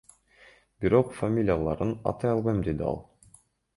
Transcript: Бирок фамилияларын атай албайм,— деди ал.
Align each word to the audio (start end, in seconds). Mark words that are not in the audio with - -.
Бирок 0.85 1.13
фамилияларын 1.19 1.93
атай 2.13 2.33
албайм,— 2.37 2.63
деди 2.69 2.87
ал. 2.93 2.99